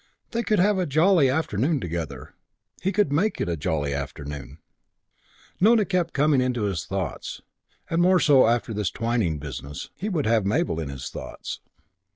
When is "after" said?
8.47-8.73